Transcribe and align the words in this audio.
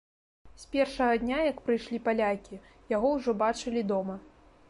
З 0.61 0.69
першага 0.75 1.17
дня, 1.23 1.41
як 1.49 1.59
прыйшлі 1.67 1.99
палякі, 2.09 2.59
яго 2.95 3.11
ўжо 3.19 3.37
бачылі 3.43 3.87
дома. 3.93 4.15